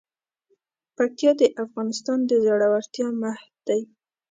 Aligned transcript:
پکتیا 0.97 1.31
د 1.41 1.43
افغانستان 1.63 2.19
د 2.25 2.31
زړورتیا 2.45 3.07
مهد 3.21 3.51
دی. 3.67 3.81